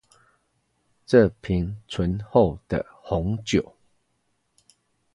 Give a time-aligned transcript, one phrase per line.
[1.05, 3.75] 這瓶醇厚的紅酒